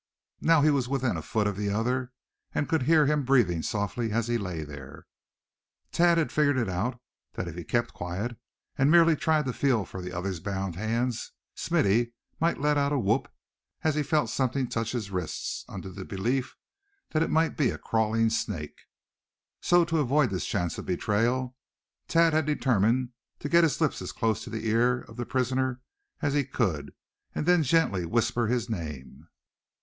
[0.41, 2.11] Now he was within a foot of the other,
[2.55, 5.05] and could hear him breathing softly as he lay there.
[5.91, 6.99] Thad had figured it out
[7.33, 8.35] that if he kept quiet,
[8.79, 12.97] and merely tried to feel for the other's bound hands, Smithy might let out a
[12.97, 13.31] whoop
[13.83, 16.55] as he felt something touch his wrists, under the belief
[17.11, 18.79] that it might be a crawling snake.
[19.61, 21.55] So, to avoid this chance of betrayal,
[22.07, 25.79] Thad had determined to get his lips as close to the ear of the prisoner
[26.23, 26.95] as he could,
[27.35, 29.27] and then gently whisper his name.